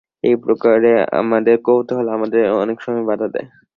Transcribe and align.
এই 0.23 0.35
প্রকারে 0.43 0.91
আমাদের 1.21 1.55
কৌতূহল 1.65 2.07
আমাদের 2.17 2.43
অনেক 2.61 2.77
সময় 2.81 3.05
বাধা 3.09 3.27
দেয়। 3.33 3.47